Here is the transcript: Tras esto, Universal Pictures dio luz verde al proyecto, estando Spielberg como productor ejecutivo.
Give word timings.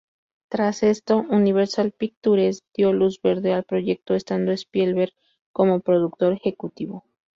Tras 0.49 0.81
esto, 0.81 1.19
Universal 1.29 1.91
Pictures 1.91 2.63
dio 2.75 2.91
luz 2.91 3.21
verde 3.21 3.53
al 3.53 3.65
proyecto, 3.65 4.15
estando 4.15 4.51
Spielberg 4.51 5.11
como 5.53 5.79
productor 5.81 6.33
ejecutivo. 6.33 7.03